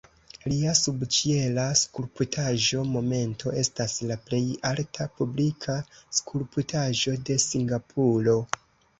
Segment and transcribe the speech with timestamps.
[0.51, 4.39] Lia subĉiela skulptaĵo "Momento" estas la plej
[4.69, 5.75] alta publika
[6.21, 8.35] skulptaĵo de Singapuro.